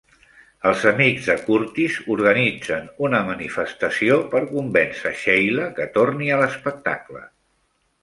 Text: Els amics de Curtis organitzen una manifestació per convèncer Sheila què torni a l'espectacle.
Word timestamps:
Els 0.69 0.85
amics 0.91 1.27
de 1.31 1.35
Curtis 1.49 1.97
organitzen 2.15 2.89
una 3.09 3.21
manifestació 3.29 4.19
per 4.35 4.43
convèncer 4.57 5.15
Sheila 5.23 5.71
què 5.81 5.91
torni 6.01 6.35
a 6.39 6.45
l'espectacle. 6.45 7.27